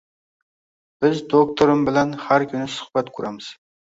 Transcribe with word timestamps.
Biz 1.03 1.19
doktorim 1.33 1.83
bilan 1.89 2.15
har 2.27 2.47
kuni 2.55 2.65
suhbat 2.79 3.15
quramiz 3.19 3.53